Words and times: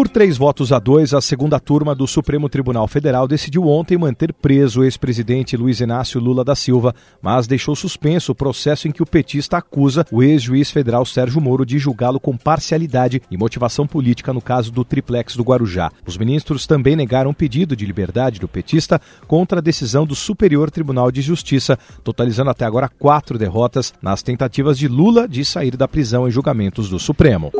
Por 0.00 0.08
três 0.08 0.38
votos 0.38 0.72
a 0.72 0.78
dois, 0.78 1.12
a 1.12 1.20
segunda 1.20 1.60
turma 1.60 1.94
do 1.94 2.06
Supremo 2.06 2.48
Tribunal 2.48 2.88
Federal 2.88 3.28
decidiu 3.28 3.66
ontem 3.66 3.98
manter 3.98 4.32
preso 4.32 4.80
o 4.80 4.84
ex-presidente 4.84 5.58
Luiz 5.58 5.78
Inácio 5.78 6.18
Lula 6.18 6.42
da 6.42 6.54
Silva, 6.54 6.94
mas 7.20 7.46
deixou 7.46 7.76
suspenso 7.76 8.32
o 8.32 8.34
processo 8.34 8.88
em 8.88 8.92
que 8.92 9.02
o 9.02 9.06
petista 9.06 9.58
acusa 9.58 10.06
o 10.10 10.22
ex-juiz 10.22 10.70
federal 10.70 11.04
Sérgio 11.04 11.38
Moro 11.38 11.66
de 11.66 11.78
julgá-lo 11.78 12.18
com 12.18 12.34
parcialidade 12.34 13.20
e 13.30 13.36
motivação 13.36 13.86
política 13.86 14.32
no 14.32 14.40
caso 14.40 14.72
do 14.72 14.86
triplex 14.86 15.36
do 15.36 15.42
Guarujá. 15.42 15.92
Os 16.06 16.16
ministros 16.16 16.66
também 16.66 16.96
negaram 16.96 17.32
um 17.32 17.34
pedido 17.34 17.76
de 17.76 17.84
liberdade 17.84 18.40
do 18.40 18.48
petista 18.48 18.98
contra 19.26 19.58
a 19.58 19.62
decisão 19.62 20.06
do 20.06 20.14
Superior 20.14 20.70
Tribunal 20.70 21.12
de 21.12 21.20
Justiça, 21.20 21.78
totalizando 22.02 22.48
até 22.48 22.64
agora 22.64 22.88
quatro 22.88 23.36
derrotas 23.36 23.92
nas 24.00 24.22
tentativas 24.22 24.78
de 24.78 24.88
Lula 24.88 25.28
de 25.28 25.44
sair 25.44 25.76
da 25.76 25.86
prisão 25.86 26.26
em 26.26 26.30
julgamentos 26.30 26.88
do 26.88 26.98
Supremo. 26.98 27.52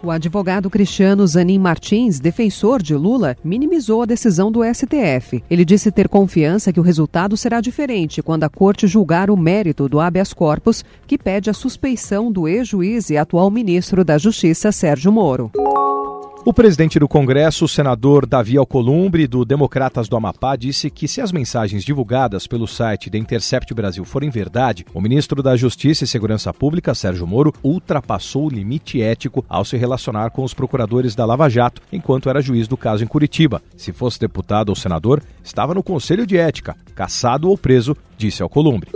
O 0.00 0.12
advogado 0.12 0.70
Cristiano 0.70 1.26
Zanin 1.26 1.58
Martins, 1.58 2.20
defensor 2.20 2.80
de 2.80 2.94
Lula, 2.94 3.36
minimizou 3.42 4.02
a 4.02 4.06
decisão 4.06 4.50
do 4.50 4.60
STF. 4.62 5.42
Ele 5.50 5.64
disse 5.64 5.90
ter 5.90 6.08
confiança 6.08 6.72
que 6.72 6.78
o 6.78 6.84
resultado 6.84 7.36
será 7.36 7.60
diferente 7.60 8.22
quando 8.22 8.44
a 8.44 8.48
corte 8.48 8.86
julgar 8.86 9.28
o 9.28 9.36
mérito 9.36 9.88
do 9.88 9.98
habeas 9.98 10.32
corpus, 10.32 10.84
que 11.04 11.18
pede 11.18 11.50
a 11.50 11.54
suspeição 11.54 12.30
do 12.30 12.46
ex-juiz 12.46 13.10
e 13.10 13.16
atual 13.16 13.50
ministro 13.50 14.04
da 14.04 14.16
Justiça, 14.16 14.70
Sérgio 14.70 15.10
Moro. 15.10 15.50
O 16.44 16.52
presidente 16.52 16.98
do 16.98 17.06
Congresso, 17.06 17.66
o 17.66 17.68
senador 17.68 18.24
Davi 18.24 18.56
Alcolumbre, 18.56 19.26
do 19.26 19.44
Democratas 19.44 20.08
do 20.08 20.16
Amapá, 20.16 20.56
disse 20.56 20.90
que 20.90 21.06
se 21.06 21.20
as 21.20 21.30
mensagens 21.30 21.84
divulgadas 21.84 22.46
pelo 22.46 22.66
site 22.66 23.10
The 23.10 23.18
Intercept 23.18 23.74
Brasil 23.74 24.04
forem 24.04 24.30
verdade, 24.30 24.86
o 24.94 25.00
ministro 25.00 25.42
da 25.42 25.56
Justiça 25.56 26.04
e 26.04 26.06
Segurança 26.06 26.52
Pública, 26.54 26.94
Sérgio 26.94 27.26
Moro, 27.26 27.52
ultrapassou 27.62 28.46
o 28.46 28.50
limite 28.50 29.02
ético 29.02 29.44
ao 29.48 29.64
se 29.64 29.76
relacionar 29.76 30.30
com 30.30 30.42
os 30.42 30.54
procuradores 30.54 31.14
da 31.14 31.26
Lava 31.26 31.50
Jato 31.50 31.82
enquanto 31.92 32.30
era 32.30 32.40
juiz 32.40 32.66
do 32.66 32.76
caso 32.76 33.04
em 33.04 33.08
Curitiba. 33.08 33.60
Se 33.76 33.92
fosse 33.92 34.18
deputado 34.18 34.70
ou 34.70 34.76
senador, 34.76 35.22
estava 35.44 35.74
no 35.74 35.82
Conselho 35.82 36.26
de 36.26 36.38
Ética, 36.38 36.76
caçado 36.94 37.50
ou 37.50 37.58
preso, 37.58 37.96
disse 38.16 38.42
Alcolumbre. 38.42 38.90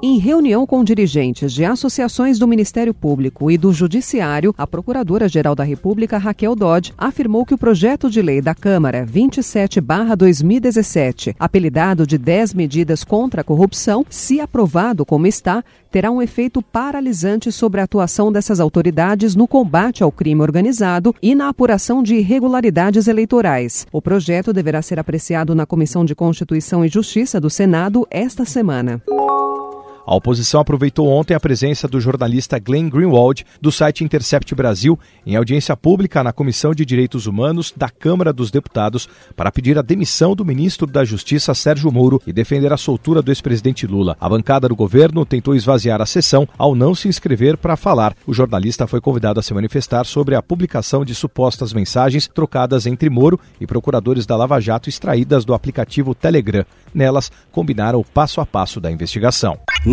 Em 0.00 0.16
reunião 0.16 0.64
com 0.64 0.84
dirigentes 0.84 1.52
de 1.52 1.64
associações 1.64 2.38
do 2.38 2.46
Ministério 2.46 2.94
Público 2.94 3.50
e 3.50 3.58
do 3.58 3.72
Judiciário, 3.72 4.54
a 4.56 4.64
Procuradora-Geral 4.64 5.56
da 5.56 5.64
República, 5.64 6.18
Raquel 6.18 6.54
Dodge, 6.54 6.94
afirmou 6.96 7.44
que 7.44 7.52
o 7.52 7.58
projeto 7.58 8.08
de 8.08 8.22
lei 8.22 8.40
da 8.40 8.54
Câmara 8.54 9.04
27-2017, 9.04 11.34
apelidado 11.36 12.06
de 12.06 12.16
10 12.16 12.54
medidas 12.54 13.02
contra 13.02 13.40
a 13.40 13.44
corrupção, 13.44 14.06
se 14.08 14.38
aprovado 14.38 15.04
como 15.04 15.26
está, 15.26 15.64
terá 15.90 16.12
um 16.12 16.22
efeito 16.22 16.62
paralisante 16.62 17.50
sobre 17.50 17.80
a 17.80 17.84
atuação 17.84 18.30
dessas 18.30 18.60
autoridades 18.60 19.34
no 19.34 19.48
combate 19.48 20.04
ao 20.04 20.12
crime 20.12 20.42
organizado 20.42 21.12
e 21.20 21.34
na 21.34 21.48
apuração 21.48 22.04
de 22.04 22.14
irregularidades 22.14 23.08
eleitorais. 23.08 23.84
O 23.90 24.00
projeto 24.00 24.52
deverá 24.52 24.80
ser 24.80 25.00
apreciado 25.00 25.56
na 25.56 25.66
Comissão 25.66 26.04
de 26.04 26.14
Constituição 26.14 26.84
e 26.84 26.88
Justiça 26.88 27.40
do 27.40 27.50
Senado 27.50 28.06
esta 28.12 28.44
semana. 28.44 29.02
A 30.08 30.14
oposição 30.14 30.62
aproveitou 30.62 31.06
ontem 31.06 31.34
a 31.34 31.40
presença 31.40 31.86
do 31.86 32.00
jornalista 32.00 32.58
Glenn 32.58 32.88
Greenwald, 32.88 33.44
do 33.60 33.70
site 33.70 34.02
Intercept 34.02 34.54
Brasil, 34.54 34.98
em 35.26 35.36
audiência 35.36 35.76
pública 35.76 36.24
na 36.24 36.32
Comissão 36.32 36.74
de 36.74 36.82
Direitos 36.82 37.26
Humanos 37.26 37.74
da 37.76 37.90
Câmara 37.90 38.32
dos 38.32 38.50
Deputados 38.50 39.06
para 39.36 39.52
pedir 39.52 39.78
a 39.78 39.82
demissão 39.82 40.34
do 40.34 40.46
ministro 40.46 40.86
da 40.86 41.04
Justiça, 41.04 41.52
Sérgio 41.52 41.92
Moro, 41.92 42.22
e 42.26 42.32
defender 42.32 42.72
a 42.72 42.78
soltura 42.78 43.20
do 43.20 43.30
ex-presidente 43.30 43.86
Lula. 43.86 44.16
A 44.18 44.26
bancada 44.30 44.66
do 44.66 44.74
governo 44.74 45.26
tentou 45.26 45.54
esvaziar 45.54 46.00
a 46.00 46.06
sessão 46.06 46.48
ao 46.56 46.74
não 46.74 46.94
se 46.94 47.06
inscrever 47.06 47.58
para 47.58 47.76
falar. 47.76 48.14
O 48.26 48.32
jornalista 48.32 48.86
foi 48.86 49.02
convidado 49.02 49.40
a 49.40 49.42
se 49.42 49.52
manifestar 49.52 50.06
sobre 50.06 50.34
a 50.34 50.40
publicação 50.40 51.04
de 51.04 51.14
supostas 51.14 51.74
mensagens 51.74 52.26
trocadas 52.26 52.86
entre 52.86 53.10
Moro 53.10 53.38
e 53.60 53.66
procuradores 53.66 54.24
da 54.24 54.38
Lava 54.38 54.58
Jato 54.58 54.88
extraídas 54.88 55.44
do 55.44 55.52
aplicativo 55.52 56.14
Telegram. 56.14 56.64
Nelas, 56.94 57.30
combinaram 57.52 58.00
o 58.00 58.04
passo 58.04 58.40
a 58.40 58.46
passo 58.46 58.80
da 58.80 58.90
investigação. 58.90 59.58